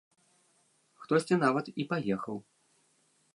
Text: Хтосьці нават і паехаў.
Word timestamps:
Хтосьці 1.03 1.35
нават 1.43 1.65
і 1.79 1.87
паехаў. 1.93 2.37